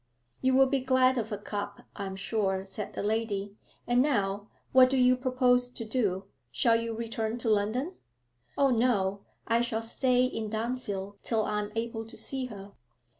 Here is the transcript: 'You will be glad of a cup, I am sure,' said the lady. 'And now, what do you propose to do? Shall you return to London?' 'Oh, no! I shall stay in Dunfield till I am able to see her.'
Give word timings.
'You 0.41 0.55
will 0.55 0.65
be 0.65 0.79
glad 0.79 1.19
of 1.19 1.31
a 1.31 1.37
cup, 1.37 1.81
I 1.95 2.07
am 2.07 2.15
sure,' 2.15 2.65
said 2.65 2.93
the 2.95 3.03
lady. 3.03 3.55
'And 3.85 4.01
now, 4.01 4.49
what 4.71 4.89
do 4.89 4.97
you 4.97 5.15
propose 5.15 5.69
to 5.69 5.85
do? 5.85 6.25
Shall 6.51 6.75
you 6.81 6.95
return 6.97 7.37
to 7.37 7.49
London?' 7.51 7.93
'Oh, 8.57 8.71
no! 8.71 9.27
I 9.47 9.61
shall 9.61 9.83
stay 9.83 10.25
in 10.25 10.49
Dunfield 10.49 11.17
till 11.21 11.43
I 11.45 11.59
am 11.59 11.71
able 11.75 12.07
to 12.07 12.17
see 12.17 12.45
her.' 12.45 12.71